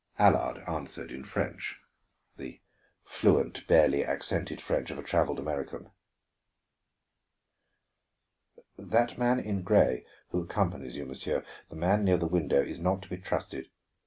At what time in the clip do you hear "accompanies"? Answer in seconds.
10.41-10.95